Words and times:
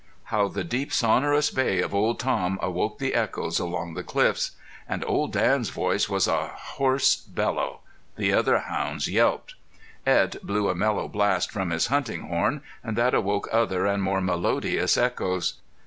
How 0.33 0.47
the 0.47 0.63
deep 0.63 0.91
sonorous 0.91 1.51
bay 1.51 1.79
of 1.79 1.93
Old 1.93 2.19
Tom 2.19 2.57
awoke 2.59 2.97
the 2.97 3.13
echoes 3.13 3.61
under 3.61 3.93
the 3.93 4.03
cliffs! 4.03 4.53
And 4.89 5.05
Old 5.05 5.31
Dan's 5.31 5.69
voice 5.69 6.09
was 6.09 6.27
a 6.27 6.47
hoarse 6.47 7.17
bellow. 7.17 7.81
The 8.15 8.33
other 8.33 8.61
hounds 8.61 9.07
yelped. 9.07 9.53
Edd 10.03 10.37
blew 10.41 10.69
a 10.69 10.73
mellow 10.75 11.07
blast 11.07 11.51
from 11.51 11.69
his 11.69 11.85
hunting 11.93 12.21
horn, 12.29 12.61
and 12.83 12.97
that 12.97 13.13
awoke 13.13 13.47
other 13.51 13.85
and 13.85 14.01
more 14.01 14.21
melodious 14.21 14.97
echoes. 14.97 15.59